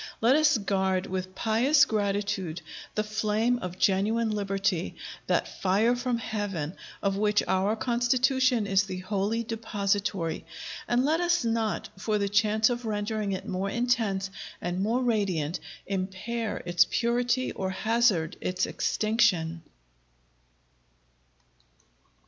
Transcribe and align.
Let 0.19 0.35
us 0.35 0.57
guard 0.57 1.05
with 1.05 1.35
pious 1.35 1.85
gratitude 1.85 2.63
the 2.95 3.03
flame 3.03 3.59
of 3.59 3.77
genuine 3.77 4.31
liberty, 4.31 4.95
that 5.27 5.61
fire 5.61 5.95
from 5.95 6.17
heaven, 6.17 6.73
of 7.03 7.17
which 7.17 7.43
our 7.47 7.75
Constitution 7.75 8.65
is 8.65 8.85
the 8.85 8.97
holy 9.01 9.43
depository; 9.43 10.43
and 10.87 11.05
let 11.05 11.19
us 11.21 11.45
not, 11.45 11.89
for 11.99 12.17
the 12.17 12.29
chance 12.29 12.71
of 12.71 12.85
rendering 12.85 13.33
it 13.33 13.47
more 13.47 13.69
intense 13.69 14.31
and 14.59 14.81
more 14.81 15.03
radiant, 15.03 15.59
impair 15.85 16.63
its 16.65 16.87
purity 16.89 17.51
or 17.51 17.69
hazard 17.69 18.37
its 18.41 18.65
extinction! 18.65 19.61